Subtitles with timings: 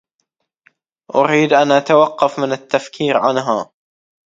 [1.15, 3.71] أريد أن أتوقف من التفكير عنها.